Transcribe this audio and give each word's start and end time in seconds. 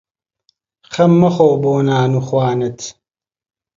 خەم 0.93 1.11
مەخۆ 1.21 1.49
بۆ 1.63 1.73
نان 1.87 2.11
و 2.17 2.21
خوانت 2.27 2.79